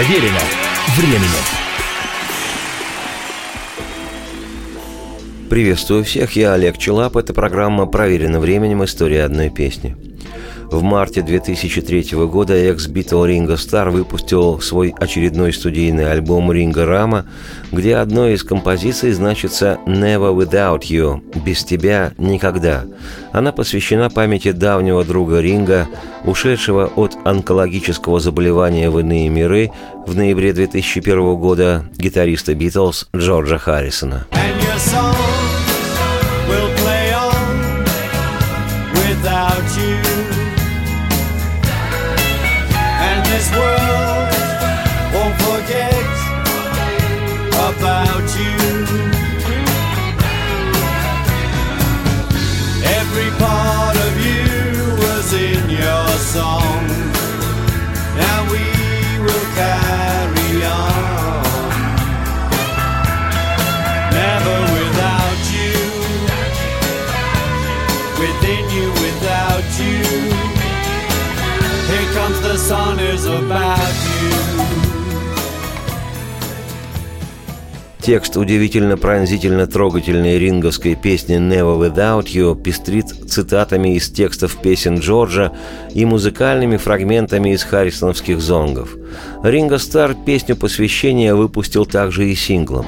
[0.00, 0.40] Проверено
[0.96, 1.44] временем.
[5.50, 7.18] Приветствую всех, я Олег Челап.
[7.18, 8.82] Это программа «Проверено временем.
[8.82, 10.09] История одной песни».
[10.70, 17.26] В марте 2003 года экс-битл Ринго Стар выпустил свой очередной студийный альбом «Ринго Рама»,
[17.72, 22.84] где одной из композиций значится «Never Without You»– «Без тебя никогда».
[23.32, 25.88] Она посвящена памяти давнего друга Ринга,
[26.24, 29.72] ушедшего от онкологического заболевания в иные миры
[30.06, 34.26] в ноябре 2001 года гитариста Битлз Джорджа Харрисона.
[34.80, 35.49] this
[72.50, 73.78] the song is about
[74.20, 74.90] you.
[78.00, 85.52] Текст удивительно пронзительно трогательной ринговской песни «Never Without You» пестрит цитатами из текстов песен Джорджа
[85.94, 88.96] и музыкальными фрагментами из харрисоновских зонгов.
[89.44, 92.86] Ринго Стар песню посвящения выпустил также и синглом.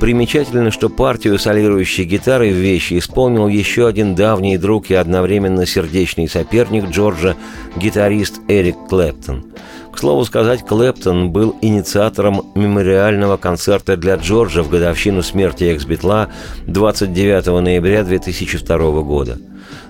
[0.00, 6.26] Примечательно, что партию солирующей гитары в вещи исполнил еще один давний друг и одновременно сердечный
[6.26, 7.36] соперник Джорджа,
[7.76, 9.44] гитарист Эрик Клэптон.
[9.92, 16.30] К слову сказать, Клэптон был инициатором мемориального концерта для Джорджа в годовщину смерти экс-битла
[16.66, 19.38] 29 ноября 2002 года.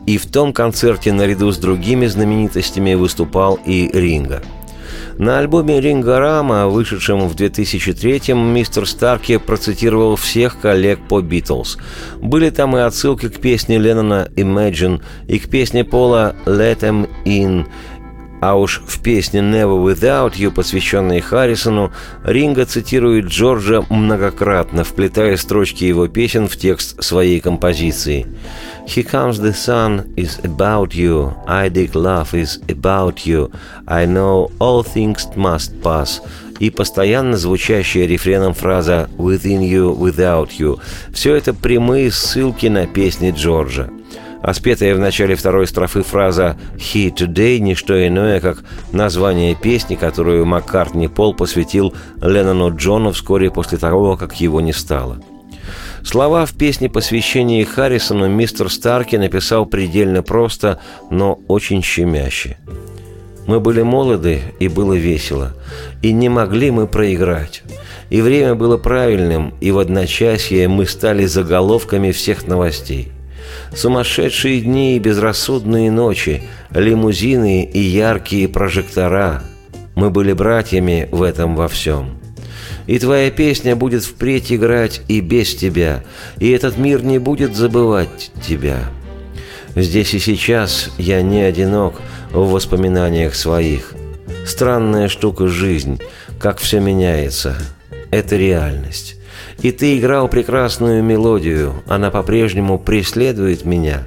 [0.06, 4.42] И в том концерте наряду с другими знаменитостями выступал и Ринга–
[5.20, 11.76] на альбоме Рингарама, вышедшем в 2003-м, мистер Старки процитировал всех коллег по «Битлз».
[12.22, 17.66] Были там и отсылки к песне Леннона «Imagine» и к песне Пола «Let Them In»,
[18.40, 21.92] а уж в песне «Never Without You», посвященной Харрисону,
[22.24, 28.26] Ринга цитирует Джорджа многократно, вплетая строчки его песен в текст своей композиции.
[28.86, 33.52] «Here comes the sun is about you, I dig love is about you,
[33.86, 36.20] I know all things must pass»,
[36.58, 40.80] и постоянно звучащая рефреном фраза «Within you, without you»–
[41.12, 43.90] все это прямые ссылки на песни Джорджа–
[44.42, 49.96] а спетая в начале второй строфы фраза «He Today»– не что иное, как название песни,
[49.96, 55.20] которую Маккартни Пол посвятил Леннону Джону вскоре после того, как его не стало.
[56.02, 60.80] Слова в песне посвящения Харрисону мистер Старки написал предельно просто,
[61.10, 62.56] но очень щемяще.
[63.46, 65.54] Мы были молоды, и было весело,
[66.02, 67.62] и не могли мы проиграть.
[68.08, 73.12] И время было правильным, и в одночасье мы стали заголовками всех новостей–
[73.74, 79.42] Сумасшедшие дни и безрассудные ночи, лимузины и яркие прожектора.
[79.94, 82.18] Мы были братьями в этом во всем.
[82.86, 86.02] И твоя песня будет впредь играть и без тебя,
[86.38, 88.90] и этот мир не будет забывать тебя.
[89.76, 92.00] Здесь и сейчас я не одинок
[92.32, 93.94] в воспоминаниях своих.
[94.44, 96.00] Странная штука жизнь,
[96.40, 97.56] как все меняется.
[98.10, 99.19] Это реальность.
[99.62, 104.04] И ты играл прекрасную мелодию, она по-прежнему преследует меня,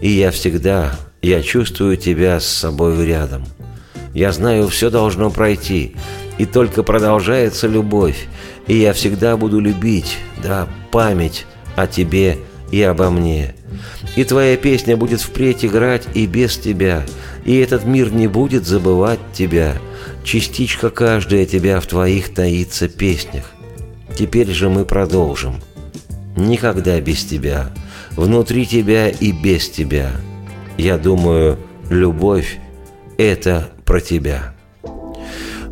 [0.00, 3.44] и я всегда, я чувствую тебя с собой рядом.
[4.14, 5.96] Я знаю, все должно пройти,
[6.38, 8.28] и только продолжается любовь,
[8.68, 12.38] и я всегда буду любить, да, память о тебе
[12.70, 13.56] и обо мне.
[14.14, 17.04] И твоя песня будет впредь играть и без тебя,
[17.44, 19.78] и этот мир не будет забывать тебя.
[20.22, 23.52] Частичка каждая тебя в твоих таится песнях.
[24.16, 25.56] Теперь же мы продолжим.
[26.36, 27.70] Никогда без тебя,
[28.12, 30.10] внутри тебя и без тебя.
[30.78, 31.58] Я думаю,
[31.90, 32.58] любовь–
[33.18, 34.54] это про тебя.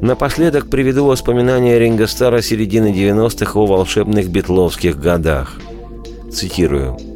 [0.00, 5.61] Напоследок приведу воспоминания Ринга Стара середины 90-х о волшебных битловских годах.
[6.32, 7.10] Цитирую.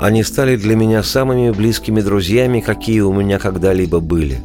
[0.00, 4.40] Они стали для меня самыми близкими друзьями, какие у меня когда-либо были.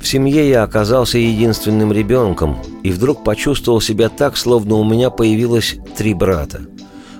[0.00, 5.76] В семье я оказался единственным ребенком, и вдруг почувствовал себя так, словно у меня появилось
[5.96, 6.62] три брата.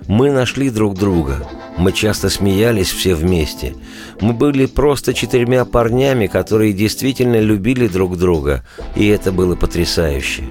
[0.06, 1.46] Мы нашли друг друга.
[1.76, 3.74] Мы часто смеялись все вместе.
[4.20, 8.64] Мы были просто четырьмя парнями, которые действительно любили друг друга,
[8.96, 10.44] и это было потрясающе.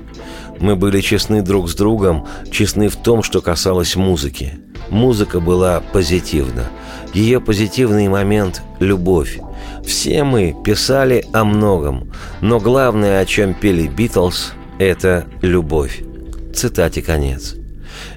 [0.60, 4.54] Мы были честны друг с другом, честны в том, что касалось музыки.
[4.90, 6.70] Музыка была позитивна.
[7.14, 9.40] Ее позитивный момент– любовь.
[9.86, 12.12] Все мы писали о многом,
[12.42, 16.02] но главное, о чем пели Битлз– это любовь.
[16.54, 17.56] Цитате конец.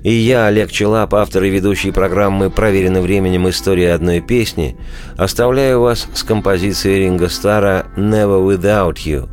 [0.02, 3.48] И я, Олег Челап, автор и ведущий программы «Проверено временем.
[3.48, 4.76] История одной песни»,
[5.16, 9.28] оставляю вас с композицией Ринга Стара «Never Without You».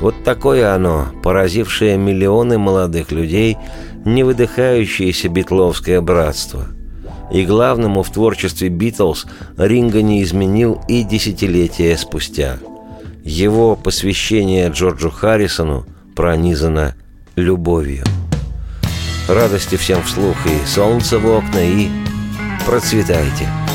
[0.00, 3.56] Вот такое оно, поразившее миллионы молодых людей,
[4.04, 6.66] невыдыхающееся битловское братство.
[7.30, 9.26] И главному в творчестве «Битлз»
[9.56, 12.58] Ринга не изменил и десятилетия спустя.
[13.24, 15.84] Его посвящение Джорджу Харрисону
[16.16, 16.94] пронизано
[17.36, 18.04] любовью.
[19.28, 21.88] Радости всем вслух и солнце в окна, и
[22.64, 23.67] процветайте!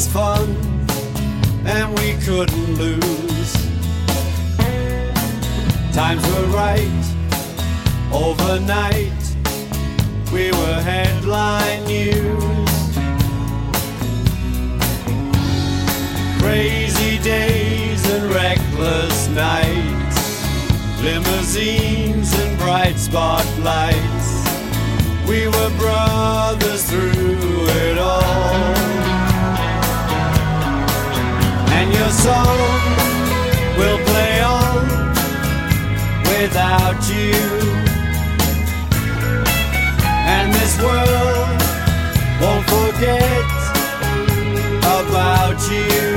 [0.00, 0.48] Was fun,
[1.66, 3.52] and we couldn't lose.
[5.92, 7.04] Times were right
[8.10, 9.20] overnight
[10.32, 12.72] we were headline news.
[16.40, 20.18] Crazy days and reckless nights,
[21.02, 24.28] limousines and bright spotlights.
[25.28, 28.79] We were brothers through it all.
[32.10, 32.58] Your song
[33.78, 34.82] will play on
[36.24, 37.38] without you
[40.26, 41.62] and this world
[42.40, 43.50] won't forget
[44.98, 46.16] about you.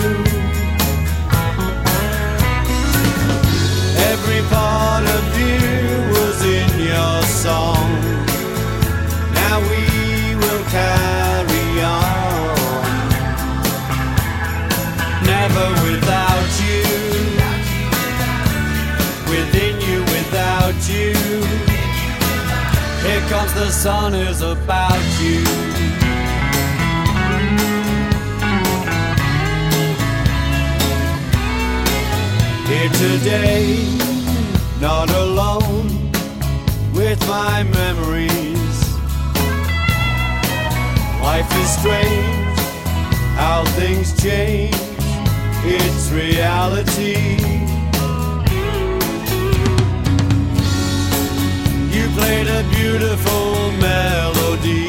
[4.09, 5.82] Every part of you
[23.83, 25.43] sun is about you.
[32.69, 33.85] Here today,
[34.79, 35.89] not alone
[36.93, 38.79] with my memories.
[41.21, 42.59] Life is strange,
[43.35, 44.77] how things change,
[45.65, 47.72] it's reality.
[52.23, 54.87] Played a beautiful melody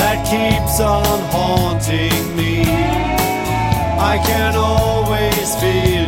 [0.00, 2.64] that keeps on haunting me.
[4.12, 5.99] I can always feel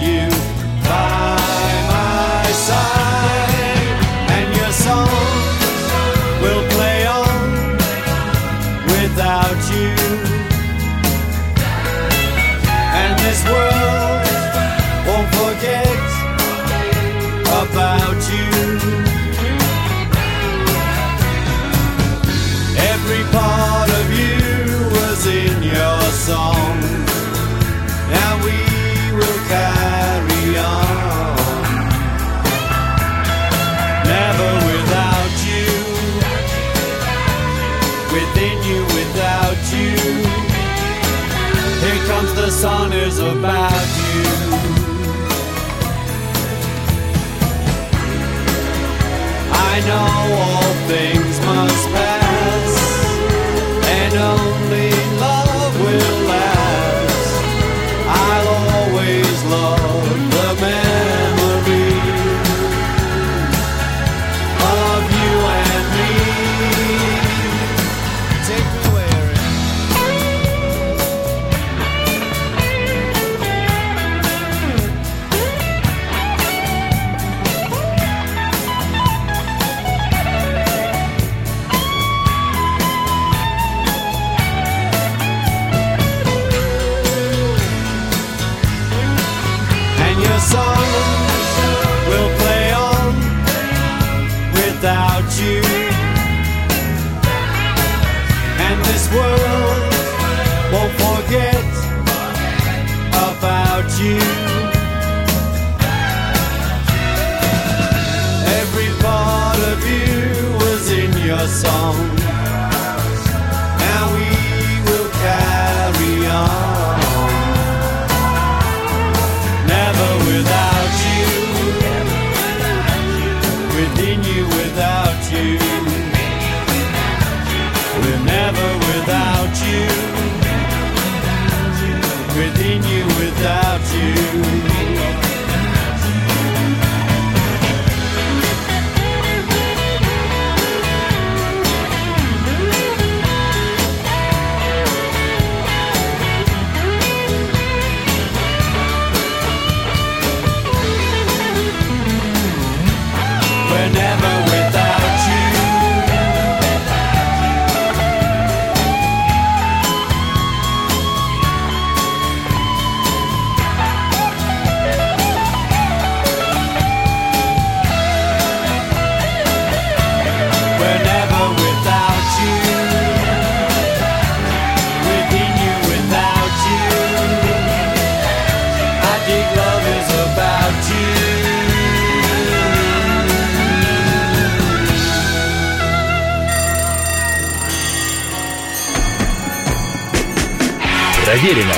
[191.43, 191.75] Проверено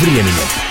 [0.00, 0.61] временем.